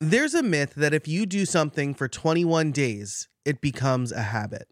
[0.00, 4.68] There's a myth that if you do something for 21 days, it becomes a habit.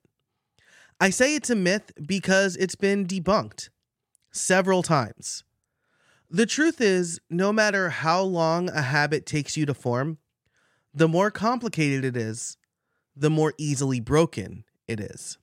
[1.01, 3.69] I say it's a myth because it's been debunked
[4.33, 5.45] several times.
[6.31, 10.19] The truth is, no matter how long a habit takes you to form,
[10.95, 12.57] the more complicated it is,
[13.15, 15.39] the more easily broken it is.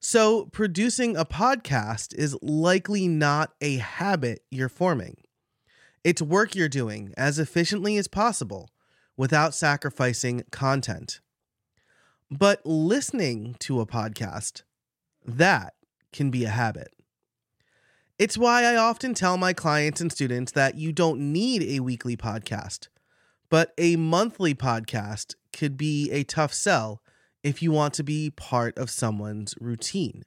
[0.00, 5.21] So, producing a podcast is likely not a habit you're forming.
[6.04, 8.70] It's work you're doing as efficiently as possible
[9.16, 11.20] without sacrificing content.
[12.28, 14.62] But listening to a podcast,
[15.24, 15.74] that
[16.12, 16.92] can be a habit.
[18.18, 22.16] It's why I often tell my clients and students that you don't need a weekly
[22.16, 22.88] podcast,
[23.48, 27.00] but a monthly podcast could be a tough sell
[27.44, 30.24] if you want to be part of someone's routine.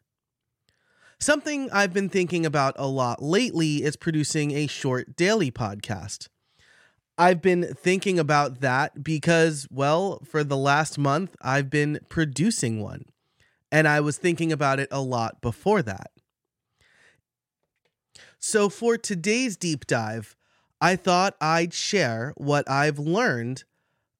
[1.19, 6.27] Something I've been thinking about a lot lately is producing a short daily podcast.
[7.17, 13.05] I've been thinking about that because, well, for the last month, I've been producing one.
[13.71, 16.11] And I was thinking about it a lot before that.
[18.37, 20.35] So, for today's deep dive,
[20.81, 23.63] I thought I'd share what I've learned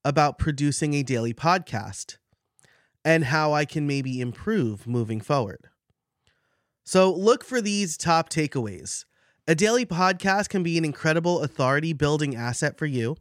[0.04, 2.18] about producing a daily podcast
[3.04, 5.70] and how I can maybe improve moving forward.
[6.88, 9.06] So, look for these top takeaways.
[9.48, 13.18] A daily podcast can be an incredible authority building asset for you.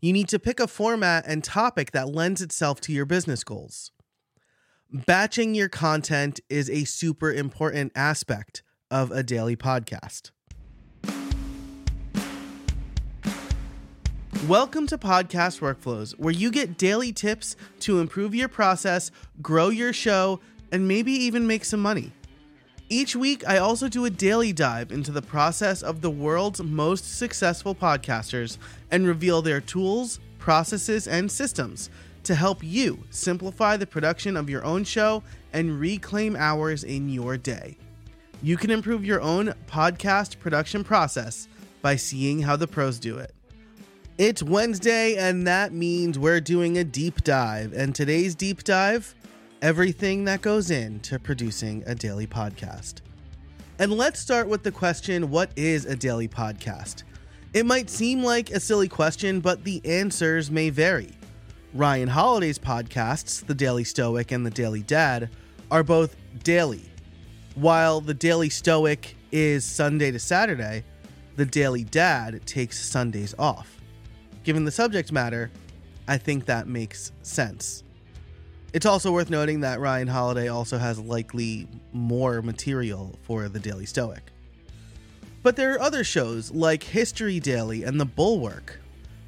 [0.00, 3.92] You need to pick a format and topic that lends itself to your business goals.
[4.90, 10.30] Batching your content is a super important aspect of a daily podcast.
[14.46, 19.10] Welcome to Podcast Workflows, where you get daily tips to improve your process,
[19.42, 20.40] grow your show,
[20.72, 22.12] and maybe even make some money.
[22.90, 27.18] Each week, I also do a daily dive into the process of the world's most
[27.18, 28.56] successful podcasters
[28.90, 31.90] and reveal their tools, processes, and systems
[32.22, 35.22] to help you simplify the production of your own show
[35.52, 37.76] and reclaim hours in your day.
[38.42, 41.46] You can improve your own podcast production process
[41.82, 43.34] by seeing how the pros do it.
[44.16, 47.74] It's Wednesday, and that means we're doing a deep dive.
[47.74, 49.14] And today's deep dive
[49.60, 53.00] everything that goes into producing a daily podcast.
[53.80, 57.02] And let's start with the question what is a daily podcast?
[57.54, 61.10] It might seem like a silly question, but the answers may vary.
[61.74, 65.28] Ryan Holiday's podcasts, The Daily Stoic and The Daily Dad,
[65.70, 66.84] are both daily.
[67.54, 70.84] While The Daily Stoic is Sunday to Saturday,
[71.36, 73.80] The Daily Dad takes Sundays off.
[74.44, 75.50] Given the subject matter,
[76.06, 77.82] I think that makes sense.
[78.74, 83.86] It's also worth noting that Ryan Holiday also has likely more material for the Daily
[83.86, 84.30] Stoic.
[85.42, 88.80] But there are other shows like History Daily and The Bulwark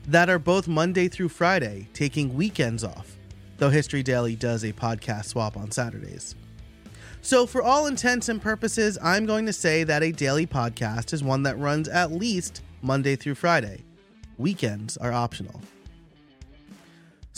[0.06, 3.16] that are both Monday through Friday, taking weekends off,
[3.56, 6.34] though History Daily does a podcast swap on Saturdays.
[7.22, 11.22] So, for all intents and purposes, I'm going to say that a daily podcast is
[11.22, 13.84] one that runs at least Monday through Friday.
[14.38, 15.60] Weekends are optional.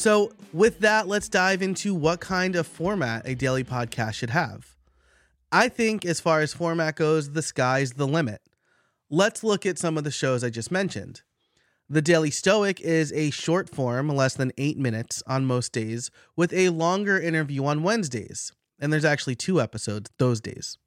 [0.02, 4.74] So, with that, let's dive into what kind of format a daily podcast should have.
[5.52, 8.41] I think, as far as format goes, the sky's the limit.
[9.08, 11.22] Let's look at some of the shows I just mentioned.
[11.88, 16.52] The Daily Stoic is a short form, less than eight minutes on most days, with
[16.52, 18.50] a longer interview on Wednesdays.
[18.80, 20.78] And there's actually two episodes those days.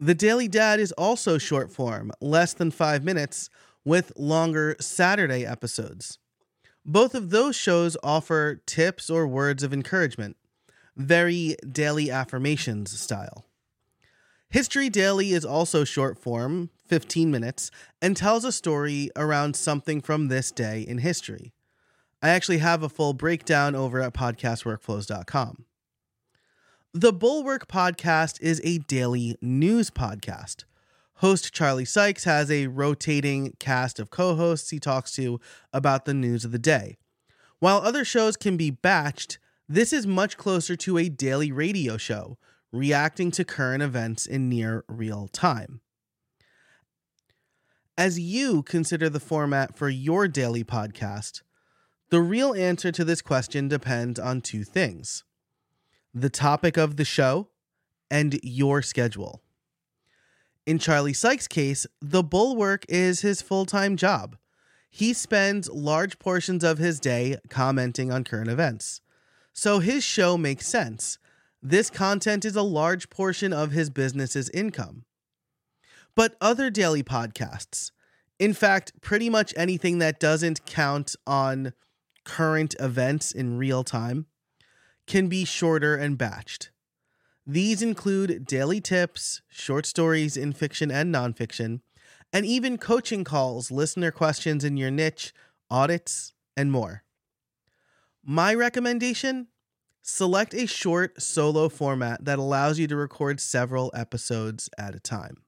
[0.00, 3.50] The Daily Dad is also short form, less than five minutes,
[3.84, 6.18] with longer Saturday episodes.
[6.88, 10.38] Both of those shows offer tips or words of encouragement,
[10.96, 13.44] very daily affirmations style.
[14.48, 20.28] History Daily is also short form, 15 minutes, and tells a story around something from
[20.28, 21.52] this day in history.
[22.22, 25.66] I actually have a full breakdown over at podcastworkflows.com.
[26.94, 30.64] The Bulwark podcast is a daily news podcast.
[31.18, 35.40] Host Charlie Sykes has a rotating cast of co hosts he talks to
[35.72, 36.96] about the news of the day.
[37.58, 39.38] While other shows can be batched,
[39.68, 42.38] this is much closer to a daily radio show,
[42.70, 45.80] reacting to current events in near real time.
[47.96, 51.42] As you consider the format for your daily podcast,
[52.10, 55.24] the real answer to this question depends on two things
[56.14, 57.48] the topic of the show
[58.08, 59.42] and your schedule.
[60.68, 64.36] In Charlie Sykes' case, the bulwark is his full time job.
[64.90, 69.00] He spends large portions of his day commenting on current events.
[69.54, 71.18] So his show makes sense.
[71.62, 75.06] This content is a large portion of his business's income.
[76.14, 77.90] But other daily podcasts,
[78.38, 81.72] In fact, pretty much anything that doesn't count on
[82.24, 84.26] current events in real time
[85.06, 86.68] can be shorter and batched.
[87.50, 91.80] These include daily tips, short stories in fiction and nonfiction,
[92.30, 95.32] and even coaching calls, listener questions in your niche,
[95.70, 97.04] audits, and more.
[98.22, 99.46] My recommendation
[100.02, 105.38] select a short solo format that allows you to record several episodes at a time.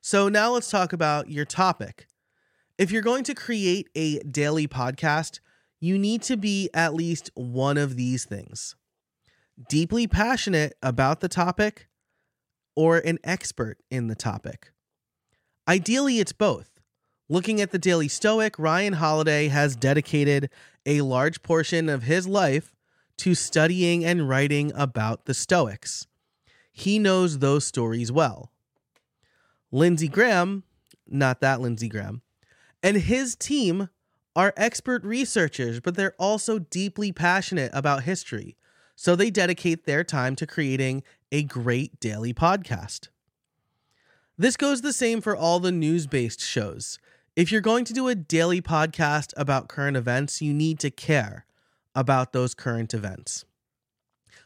[0.00, 2.08] So, now let's talk about your topic.
[2.76, 5.38] If you're going to create a daily podcast,
[5.78, 8.74] you need to be at least one of these things
[9.68, 11.88] deeply passionate about the topic
[12.76, 14.72] or an expert in the topic.
[15.68, 16.80] Ideally, it's both.
[17.28, 20.50] Looking at the Daily Stoic, Ryan Holiday has dedicated
[20.84, 22.74] a large portion of his life
[23.18, 26.06] to studying and writing about the Stoics.
[26.70, 28.50] He knows those stories well.
[29.70, 30.64] Lindsay Graham,
[31.06, 32.22] not that Lindsey Graham,
[32.82, 33.88] and his team
[34.36, 38.56] are expert researchers, but they're also deeply passionate about history.
[38.96, 41.02] So they dedicate their time to creating
[41.32, 43.08] a great daily podcast.
[44.36, 46.98] This goes the same for all the news based shows.
[47.36, 51.46] If you're going to do a daily podcast about current events, you need to care
[51.94, 53.44] about those current events.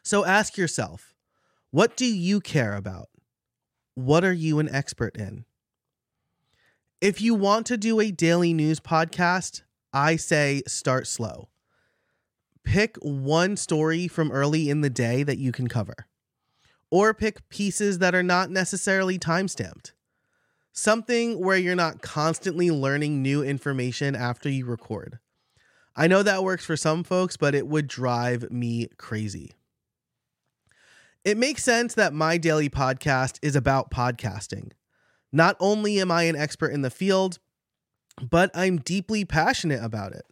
[0.02, 1.14] So ask yourself
[1.70, 3.08] what do you care about?
[3.94, 5.44] What are you an expert in?
[7.00, 9.62] If you want to do a daily news podcast,
[9.92, 11.48] I say start slow.
[12.64, 16.06] Pick one story from early in the day that you can cover
[16.90, 19.92] or pick pieces that are not necessarily time stamped.
[20.72, 25.18] Something where you're not constantly learning new information after you record.
[25.96, 29.52] I know that works for some folks, but it would drive me crazy.
[31.24, 34.70] It makes sense that my daily podcast is about podcasting.
[35.32, 37.38] Not only am I an expert in the field,
[38.22, 40.24] but I'm deeply passionate about it.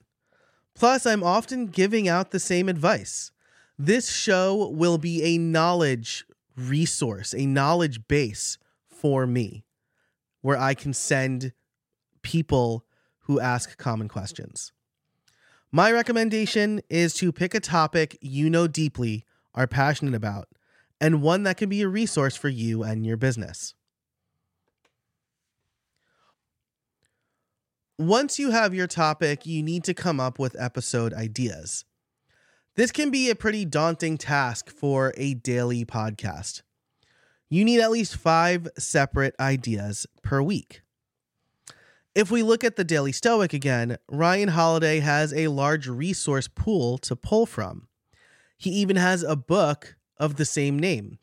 [0.77, 3.33] Plus, I'm often giving out the same advice.
[3.79, 9.65] This show will be a knowledge resource, a knowledge base for me
[10.43, 11.53] where I can send
[12.23, 12.85] people
[13.21, 14.73] who ask common questions.
[15.73, 19.25] My recommendation is to pick a topic you know deeply,
[19.55, 20.49] are passionate about,
[21.01, 23.75] and one that can be a resource for you and your business.
[27.99, 31.87] Once you have your topic, you need to come up with episode ideas.
[32.75, 36.61] This can be a pretty daunting task for a daily podcast.
[37.49, 40.83] You need at least five separate ideas per week.
[42.15, 46.99] If we look at the Daily Stoic again, Ryan Holiday has a large resource pool
[46.99, 47.89] to pull from.
[48.59, 51.19] He even has a book of the same name.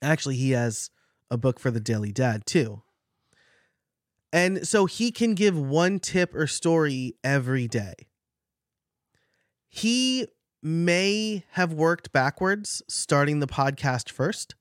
[0.00, 0.90] Actually, he has
[1.28, 2.83] a book for the Daily Dad too.
[4.34, 7.94] And so he can give one tip or story every day.
[9.68, 10.26] He
[10.60, 14.56] may have worked backwards, starting the podcast first.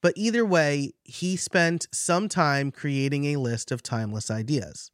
[0.00, 4.92] But either way, he spent some time creating a list of timeless ideas.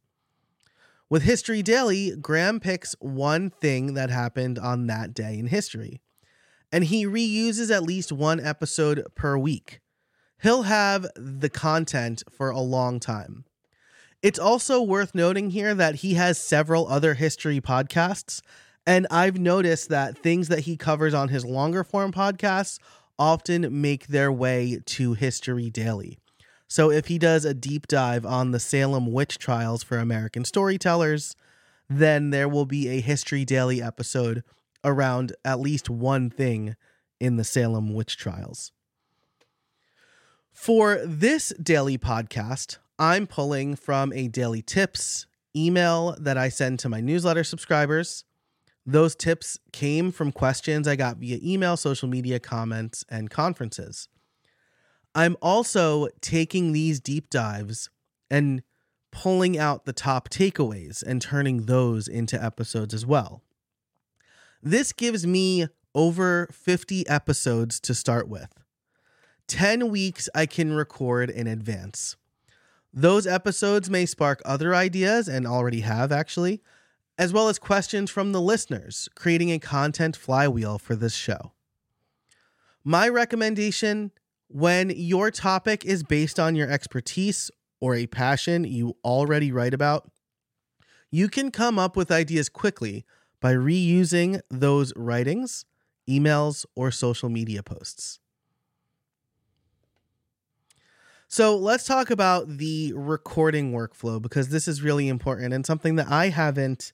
[1.11, 6.01] With History Daily, Graham picks one thing that happened on that day in history,
[6.73, 9.81] and he reuses at least one episode per week.
[10.41, 13.45] He'll have the content for a long time.
[14.25, 18.41] It's also worth noting here that he has several other history podcasts
[18.87, 22.79] and I've noticed that things that he covers on his longer form podcasts
[23.19, 26.19] often make their way to History Daily.
[26.69, 31.37] So if he does a deep dive on the Salem witch trials for American storytellers,
[31.89, 34.43] then there will be a History Daily episode
[34.83, 36.77] around at least one thing
[37.21, 38.73] in the Salem witch trials.
[40.53, 46.89] For this daily podcast, I'm pulling from a daily tips email that I send to
[46.89, 48.25] my newsletter subscribers.
[48.87, 54.09] Those tips came from questions I got via email, social media, comments, and conferences.
[55.15, 57.89] I'm also taking these deep dives
[58.31, 58.63] and
[59.11, 63.43] pulling out the top takeaways and turning those into episodes as well.
[64.63, 68.53] This gives me over 50 episodes to start with.
[69.47, 72.17] 10 weeks I can record in advance.
[72.97, 76.63] Those episodes may spark other ideas and already have actually,
[77.19, 81.51] as well as questions from the listeners, creating a content flywheel for this show.
[82.85, 84.13] My recommendation
[84.47, 90.09] when your topic is based on your expertise or a passion you already write about,
[91.11, 93.05] you can come up with ideas quickly
[93.41, 95.65] by reusing those writings,
[96.09, 98.21] emails, or social media posts.
[101.29, 106.11] So let's talk about the recording workflow because this is really important and something that
[106.11, 106.93] I haven't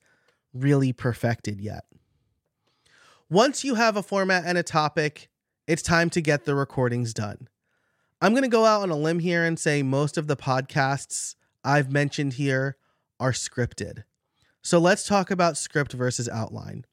[0.55, 1.85] really perfected yet.
[3.29, 5.29] Once you have a format and a topic,
[5.67, 7.49] it's time to get the recordings done.
[8.21, 11.37] I'm going to go out on a limb here and say most of the podcasts
[11.65, 12.77] I've mentioned here
[13.19, 14.05] are scripted.
[14.63, 16.85] So let's talk about script versus outline.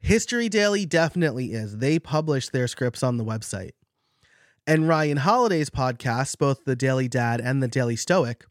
[0.00, 1.78] History Daily definitely is.
[1.78, 3.72] They publish their scripts on the website.
[4.68, 8.44] And Ryan Holiday's podcasts, both the Daily Dad and the Daily Stoic,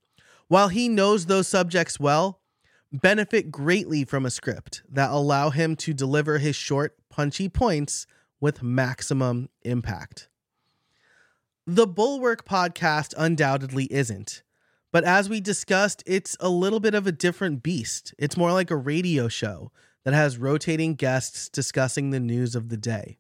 [0.48, 2.42] while he knows those subjects well,
[2.92, 8.08] benefit greatly from a script that allow him to deliver his short, punchy points
[8.42, 10.28] with maximum impact.
[11.68, 14.42] The Bulwark podcast undoubtedly isn't.
[14.92, 18.16] But as we discussed, it's a little bit of a different beast.
[18.18, 19.72] It's more like a radio show
[20.04, 23.20] that has rotating guests discussing the news of the day.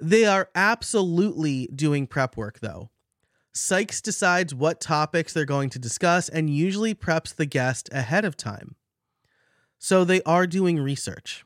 [0.00, 2.90] They are absolutely doing prep work, though.
[3.54, 8.36] Sykes decides what topics they're going to discuss and usually preps the guest ahead of
[8.36, 8.76] time.
[9.78, 11.44] So they are doing research.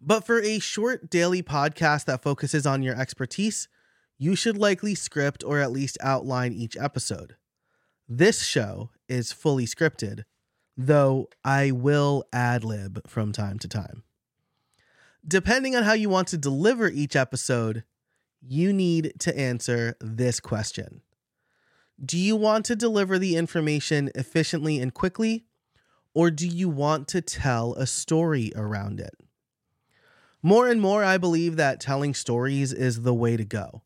[0.00, 3.68] But for a short daily podcast that focuses on your expertise,
[4.16, 7.36] you should likely script or at least outline each episode.
[8.08, 10.24] This show is fully scripted,
[10.76, 14.04] though I will ad lib from time to time.
[15.26, 17.84] Depending on how you want to deliver each episode,
[18.42, 21.00] you need to answer this question
[22.04, 25.46] Do you want to deliver the information efficiently and quickly,
[26.12, 29.14] or do you want to tell a story around it?
[30.42, 33.80] More and more, I believe that telling stories is the way to go.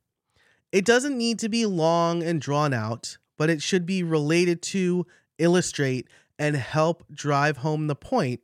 [0.73, 5.07] It doesn't need to be long and drawn out, but it should be related to,
[5.38, 8.40] illustrate, and help drive home the point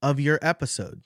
[0.00, 1.02] of your episode.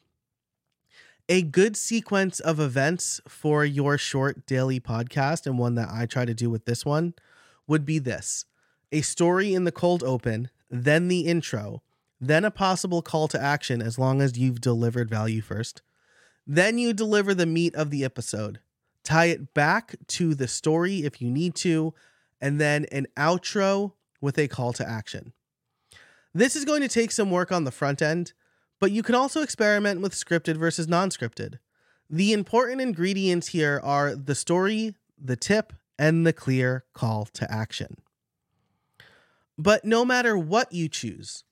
[1.32, 6.24] A good sequence of events for your short daily podcast, and one that I try
[6.24, 7.14] to do with this one,
[7.68, 8.46] would be this
[8.90, 11.84] a story in the cold open, then the intro,
[12.20, 15.82] then a possible call to action as long as you've delivered value first.
[16.48, 18.58] Then you deliver the meat of the episode.
[19.04, 21.94] Tie it back to the story if you need to,
[22.40, 25.32] and then an outro with a call to action.
[26.34, 28.32] This is going to take some work on the front end,
[28.80, 31.58] but you can also experiment with scripted versus non scripted.
[32.08, 37.98] The important ingredients here are the story, the tip, and the clear call to action.
[39.56, 41.44] But no matter what you choose,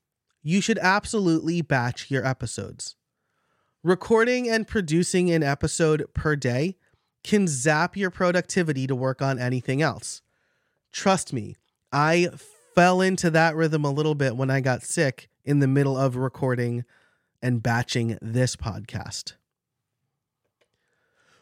[0.43, 2.97] you should absolutely batch your episodes.
[3.85, 6.77] Recording and producing an episode per day
[7.23, 10.23] can zap your productivity to work on anything else.
[10.91, 11.57] Trust me,
[11.93, 12.29] I
[12.75, 16.17] fell into that rhythm a little bit when I got sick in the middle of
[16.17, 16.85] recording
[17.43, 19.35] and batching this podcast.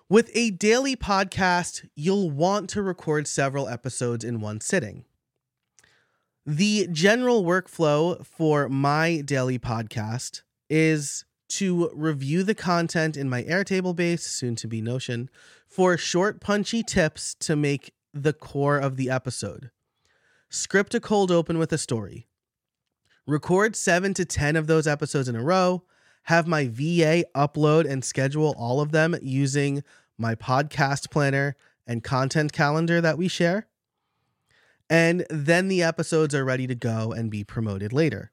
[0.08, 5.04] With a daily podcast, you'll want to record several episodes in one sitting.
[6.44, 13.96] The general workflow for my daily podcast is to review the content in my Airtable
[13.96, 15.28] base, soon to be Notion,
[15.66, 19.70] for short, punchy tips to make the core of the episode.
[20.48, 22.28] Script a cold open with a story.
[23.26, 25.82] Record seven to 10 of those episodes in a row.
[26.24, 29.82] Have my VA upload and schedule all of them using
[30.16, 31.56] my podcast planner
[31.86, 33.66] and content calendar that we share.
[34.88, 38.30] And then the episodes are ready to go and be promoted later.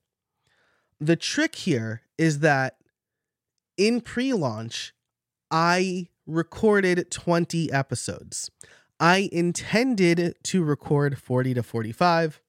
[1.00, 2.78] The trick here is that
[3.78, 4.94] in pre launch,
[5.50, 8.52] I recorded 20 episodes.
[9.00, 12.42] I intended to record 40 to 45,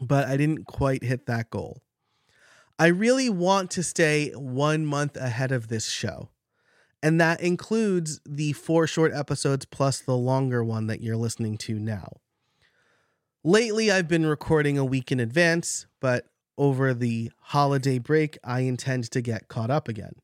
[0.00, 1.82] but I didn't quite hit that goal.
[2.78, 6.30] I really want to stay one month ahead of this show.
[7.02, 11.78] And that includes the four short episodes plus the longer one that you're listening to
[11.78, 12.18] now.
[13.44, 16.26] Lately, I've been recording a week in advance, but
[16.56, 20.14] over the holiday break, I intend to get caught up again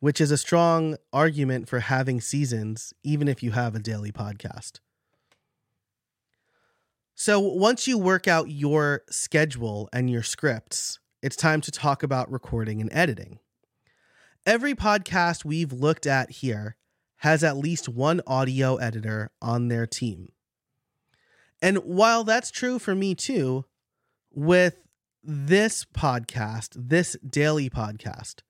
[0.00, 4.80] which is a strong argument for having seasons, even if you have a daily podcast.
[7.20, 12.30] So, once you work out your schedule and your scripts, it's time to talk about
[12.30, 13.40] recording and editing.
[14.46, 16.76] Every podcast we've looked at here
[17.16, 20.28] has at least one audio editor on their team.
[21.60, 23.64] And while that's true for me too,
[24.32, 24.76] with
[25.20, 28.42] this podcast, this daily podcast,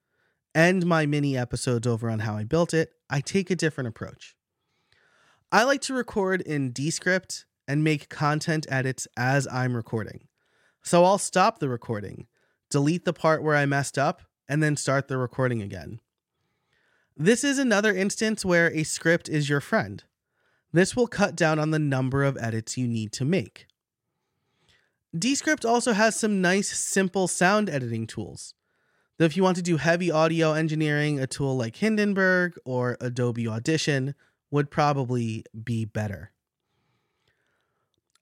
[0.55, 4.37] and my mini episodes over on how I built it, I take a different approach.
[5.51, 10.27] I like to record in Descript and make content edits as I'm recording.
[10.83, 12.27] So I'll stop the recording,
[12.71, 16.01] delete the part where I messed up, and then start the recording again.
[17.15, 20.03] This is another instance where a script is your friend.
[20.73, 23.67] This will cut down on the number of edits you need to make.
[25.17, 28.55] Descript also has some nice, simple sound editing tools.
[29.19, 33.49] Though if you want to do heavy audio engineering, a tool like Hindenburg or Adobe
[33.49, 34.15] Audition
[34.51, 36.31] would probably be better.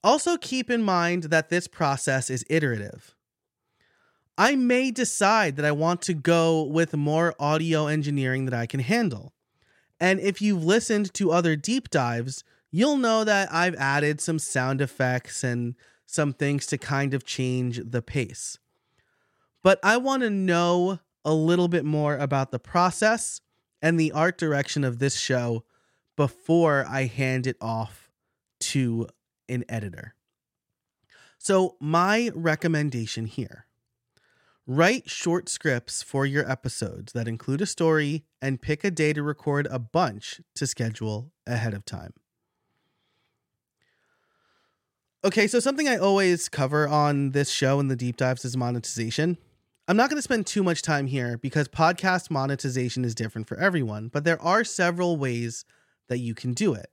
[0.03, 3.15] Also, keep in mind that this process is iterative.
[4.39, 8.81] I may decide that I want to go with more audio engineering that I can
[8.81, 9.33] handle.
[9.99, 14.83] And if you've listened to other deep dives, you'll know that I've added some sound
[14.83, 15.75] effects and
[16.05, 18.59] some things to kind of change the pace.
[19.63, 23.41] But I want to know a little bit more about the process
[23.83, 25.65] and the art direction of this show
[26.15, 28.11] before I hand it off
[28.61, 29.09] to
[29.49, 30.15] an editor.
[31.39, 33.67] So, my recommendation here
[34.69, 39.23] Write short scripts for your episodes that include a story and pick a day to
[39.23, 42.13] record a bunch to schedule ahead of time.
[45.25, 49.39] Okay, so something I always cover on this show and the deep dives is monetization.
[49.87, 53.57] I'm not going to spend too much time here because podcast monetization is different for
[53.59, 55.65] everyone, but there are several ways
[56.09, 56.91] that you can do it.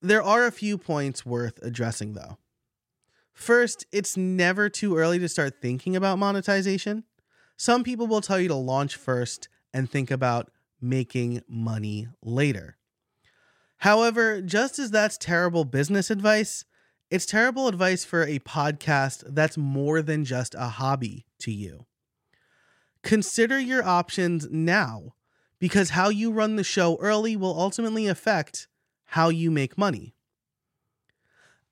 [0.00, 2.38] There are a few points worth addressing though.
[3.32, 7.04] First, it's never too early to start thinking about monetization.
[7.56, 10.50] Some people will tell you to launch first and think about
[10.80, 12.76] making money later.
[13.78, 16.64] However, just as that's terrible business advice,
[17.10, 21.86] it's terrible advice for a podcast that's more than just a hobby to you.
[23.02, 25.14] Consider your options now
[25.58, 28.68] because how you run the show early will ultimately affect
[29.08, 30.14] how you make money.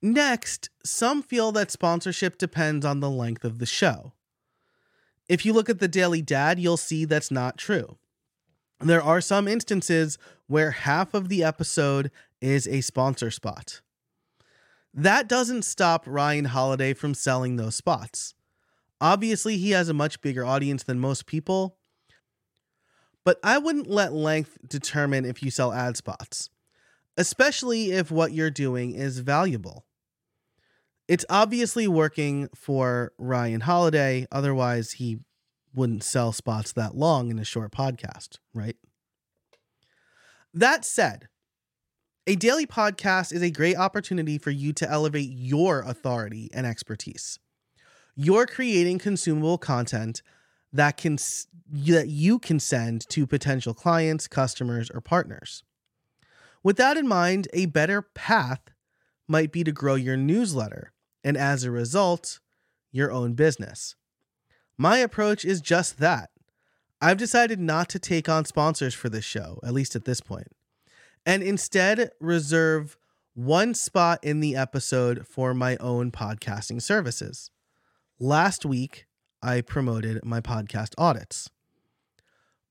[0.01, 4.13] Next, some feel that sponsorship depends on the length of the show.
[5.29, 7.97] If you look at the Daily Dad, you'll see that's not true.
[8.79, 10.17] There are some instances
[10.47, 13.81] where half of the episode is a sponsor spot.
[14.93, 18.33] That doesn't stop Ryan Holiday from selling those spots.
[18.99, 21.77] Obviously, he has a much bigger audience than most people,
[23.23, 26.49] but I wouldn't let length determine if you sell ad spots,
[27.17, 29.87] especially if what you're doing is valuable
[31.07, 34.27] it's obviously working for Ryan Holiday.
[34.31, 35.19] Otherwise, he
[35.73, 38.75] wouldn't sell spots that long in a short podcast, right?
[40.53, 41.27] That said,
[42.25, 47.39] a daily podcast is a great opportunity for you to elevate your authority and expertise.
[48.15, 50.21] You're creating consumable content
[50.73, 51.17] that can
[51.69, 55.63] that you can send to potential clients, customers, or partners.
[56.67, 58.59] With that in mind, a better path
[59.25, 60.91] might be to grow your newsletter
[61.23, 62.41] and as a result,
[62.91, 63.95] your own business.
[64.77, 66.29] My approach is just that.
[66.99, 70.49] I've decided not to take on sponsors for this show, at least at this point,
[71.25, 72.97] and instead reserve
[73.33, 77.49] one spot in the episode for my own podcasting services.
[78.19, 79.05] Last week,
[79.41, 81.49] I promoted my podcast audits.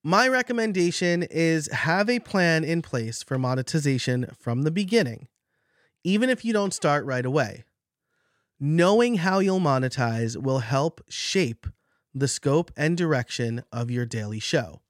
[0.07, 5.27] My recommendation is have a plan in place for monetization from the beginning,
[6.05, 7.65] even if you don't start right away.
[8.61, 11.67] Knowing how you'll monetize will help shape
[12.15, 14.81] the scope and direction of your daily show.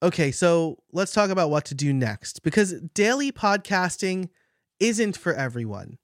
[0.00, 4.28] Okay, so let's talk about what to do next because daily podcasting
[4.78, 5.98] isn't for everyone.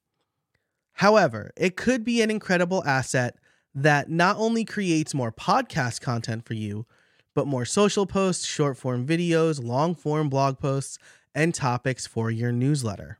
[0.94, 3.36] However, it could be an incredible asset
[3.74, 6.86] that not only creates more podcast content for you,
[7.34, 10.98] but more social posts, short form videos, long form blog posts,
[11.34, 13.18] and topics for your newsletter.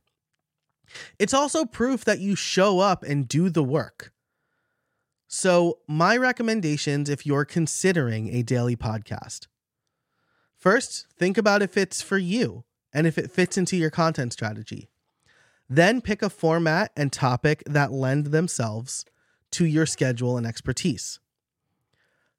[1.19, 4.13] It's also proof that you show up and do the work.
[5.29, 9.47] So, my recommendations if you're considering a daily podcast
[10.57, 14.91] first, think about if it's for you and if it fits into your content strategy.
[15.69, 19.05] Then, pick a format and topic that lend themselves
[19.53, 21.21] to your schedule and expertise.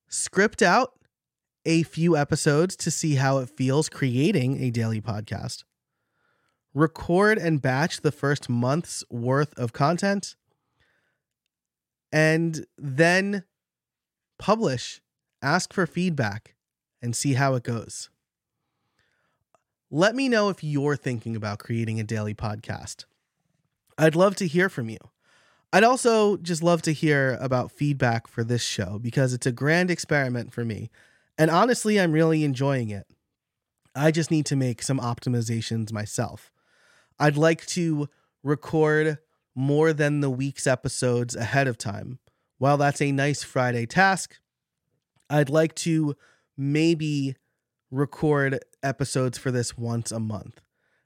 [0.08, 0.94] Script out
[1.66, 5.64] a few episodes to see how it feels creating a daily podcast
[6.74, 10.36] record and batch the first month's worth of content,
[12.12, 13.44] and then
[14.40, 15.02] publish,
[15.42, 16.56] ask for feedback,
[17.02, 18.10] and see how it goes.
[19.90, 23.06] Let me know if you're thinking about creating a daily podcast.
[23.98, 25.00] I'd love to hear from you.
[25.74, 29.90] I'd also just love to hear about feedback for this show because it's a grand
[29.90, 30.90] experiment for me.
[31.38, 33.08] And honestly, I'm really enjoying it.
[33.96, 36.52] I just need to make some optimizations myself.
[37.20, 38.10] I'd like to
[38.44, 39.20] record
[39.56, 42.20] more than the week's episodes ahead of time.
[42.58, 44.40] While that's a nice Friday task,
[45.30, 46.16] I'd like to
[46.58, 47.36] maybe
[47.90, 50.62] record episodes for this once a month.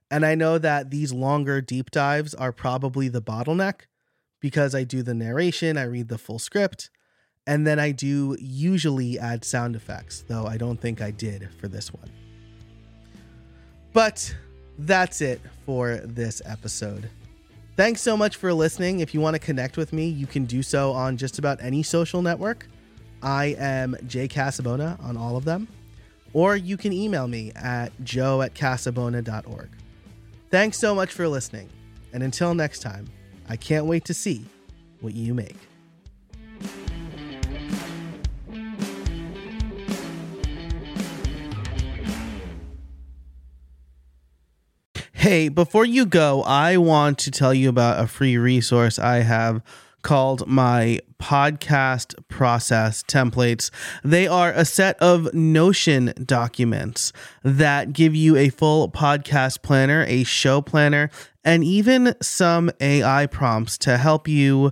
[0.09, 3.81] And I know that these longer deep dives are probably the bottleneck
[4.39, 6.89] because I do the narration, I read the full script,
[7.47, 11.67] and then I do usually add sound effects, though I don't think I did for
[11.67, 12.09] this one.
[13.93, 14.35] But
[14.77, 17.09] that's it for this episode.
[17.75, 18.99] Thanks so much for listening.
[18.99, 21.83] If you want to connect with me, you can do so on just about any
[21.83, 22.67] social network.
[23.21, 25.67] I am Jay Casabona on all of them.
[26.33, 29.69] Or you can email me at joe at casabona.org.
[30.51, 31.69] Thanks so much for listening.
[32.13, 33.07] And until next time,
[33.47, 34.45] I can't wait to see
[35.01, 35.57] what you make.
[45.13, 49.63] Hey, before you go, I want to tell you about a free resource I have
[50.05, 53.71] called my podcast process templates.
[54.03, 57.11] They are a set of Notion documents
[57.43, 61.09] that give you a full podcast planner, a show planner,
[61.43, 64.71] and even some AI prompts to help you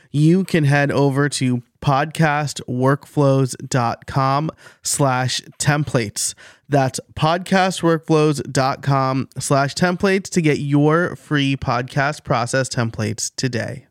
[0.11, 4.51] you can head over to podcastworkflows.com
[4.83, 6.35] slash templates.
[6.69, 13.87] That's podcastworkflows.com slash templates to get your free podcast process templates today.